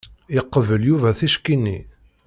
Yeqbel 0.35 0.81
Yuba 0.87 1.09
tikci-nni. 1.17 1.77